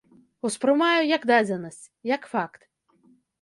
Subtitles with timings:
[0.47, 2.61] Успрымаю як дадзенасць, як факт.